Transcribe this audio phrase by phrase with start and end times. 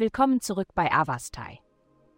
[0.00, 1.58] Willkommen zurück bei Avastai.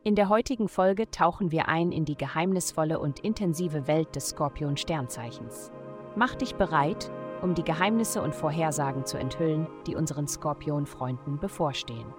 [0.05, 5.73] In der heutigen Folge tauchen wir ein in die geheimnisvolle und intensive Welt des Skorpion-Sternzeichens.
[6.15, 12.13] Mach dich bereit, um die Geheimnisse und Vorhersagen zu enthüllen, die unseren Skorpion-Freunden bevorstehen.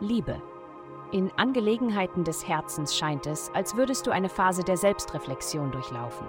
[0.00, 0.42] Liebe.
[1.12, 6.26] In Angelegenheiten des Herzens scheint es, als würdest du eine Phase der Selbstreflexion durchlaufen.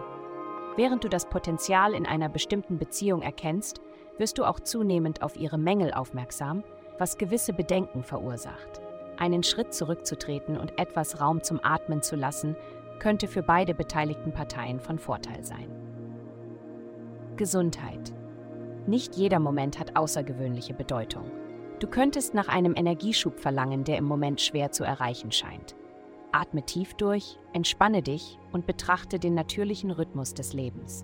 [0.75, 3.81] Während du das Potenzial in einer bestimmten Beziehung erkennst,
[4.20, 6.63] wirst du auch zunehmend auf ihre Mängel aufmerksam,
[7.01, 8.79] was gewisse Bedenken verursacht.
[9.17, 12.55] Einen Schritt zurückzutreten und etwas Raum zum Atmen zu lassen,
[12.99, 15.67] könnte für beide beteiligten Parteien von Vorteil sein.
[17.37, 18.13] Gesundheit.
[18.85, 21.23] Nicht jeder Moment hat außergewöhnliche Bedeutung.
[21.79, 25.75] Du könntest nach einem Energieschub verlangen, der im Moment schwer zu erreichen scheint.
[26.31, 31.03] Atme tief durch, entspanne dich und betrachte den natürlichen Rhythmus des Lebens.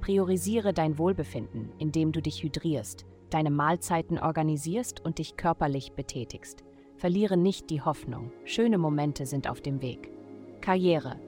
[0.00, 3.04] Priorisiere dein Wohlbefinden, indem du dich hydrierst,
[3.34, 6.62] deine Mahlzeiten organisierst und dich körperlich betätigst.
[6.96, 8.30] Verliere nicht die Hoffnung.
[8.44, 10.10] Schöne Momente sind auf dem Weg.
[10.60, 11.18] Karriere.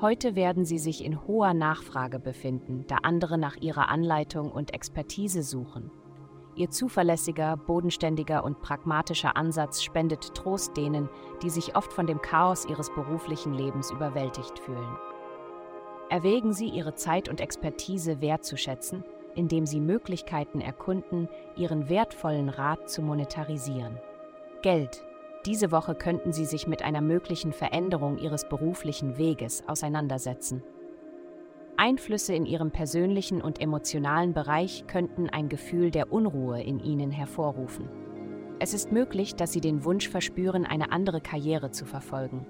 [0.00, 5.44] Heute werden Sie sich in hoher Nachfrage befinden, da andere nach Ihrer Anleitung und Expertise
[5.44, 5.92] suchen.
[6.56, 11.08] Ihr zuverlässiger, bodenständiger und pragmatischer Ansatz spendet Trost denen,
[11.42, 14.98] die sich oft von dem Chaos ihres beruflichen Lebens überwältigt fühlen.
[16.10, 23.02] Erwägen Sie, Ihre Zeit und Expertise wertzuschätzen, indem Sie Möglichkeiten erkunden, Ihren wertvollen Rat zu
[23.02, 23.98] monetarisieren.
[24.62, 25.04] Geld.
[25.46, 30.62] Diese Woche könnten Sie sich mit einer möglichen Veränderung Ihres beruflichen Weges auseinandersetzen.
[31.76, 37.88] Einflüsse in ihrem persönlichen und emotionalen Bereich könnten ein Gefühl der Unruhe in ihnen hervorrufen.
[38.60, 42.46] Es ist möglich, dass sie den Wunsch verspüren, eine andere Karriere zu verfolgen.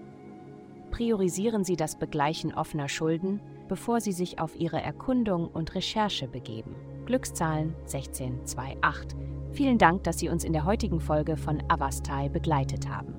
[0.90, 6.74] Priorisieren Sie das Begleichen offener Schulden, bevor Sie sich auf Ihre Erkundung und Recherche begeben.
[7.06, 9.16] Glückszahlen 1628.
[9.52, 13.14] Vielen Dank, dass Sie uns in der heutigen Folge von Avastai begleitet haben.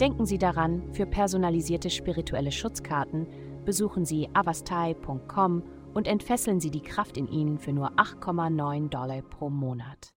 [0.00, 3.26] Denken Sie daran, für personalisierte spirituelle Schutzkarten
[3.64, 5.62] besuchen Sie avastai.com
[5.94, 10.12] und entfesseln Sie die Kraft in Ihnen für nur 8,9 Dollar pro Monat.